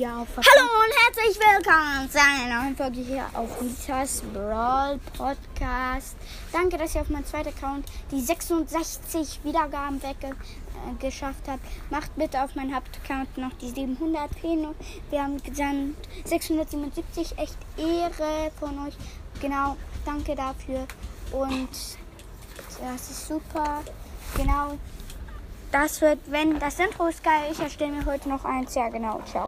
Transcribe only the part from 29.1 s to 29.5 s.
Ciao.